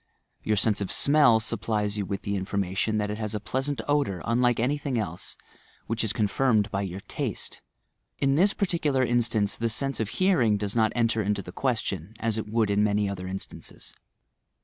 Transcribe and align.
Tour 0.43 0.55
sense 0.57 0.81
of 0.81 0.91
smell 0.91 1.39
supplies 1.39 1.95
you 1.95 2.07
with 2.07 2.23
the 2.23 2.35
information 2.35 2.97
that 2.97 3.11
it 3.11 3.19
has 3.19 3.35
a 3.35 3.39
pleasant 3.39 3.81
odour 3.87 4.23
unlike 4.25 4.59
anything 4.59 4.97
else, 4.97 5.37
which 5.85 6.03
is 6.03 6.11
confirmed 6.11 6.71
by 6.71 6.81
your 6.81 7.01
taste. 7.01 7.61
In 8.17 8.33
this 8.33 8.55
particular 8.55 9.05
inBtance 9.05 9.55
the 9.59 9.69
sense 9.69 9.99
of 9.99 10.09
hearing 10.09 10.57
does 10.57 10.75
not 10.75 10.91
enter 10.95 11.21
into 11.21 11.43
the 11.43 11.51
questiou, 11.53 12.15
as 12.19 12.39
it 12.39 12.49
would 12.49 12.71
in 12.71 12.83
many 12.83 13.07
other 13.07 13.27
instances. 13.27 13.93